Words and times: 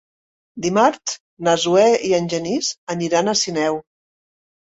Dimarts 0.65 1.13
na 1.47 1.53
Zoè 1.65 1.83
i 2.09 2.15
en 2.19 2.29
Genís 2.33 2.71
aniran 2.95 3.29
a 3.29 3.35
Sineu. 3.45 3.77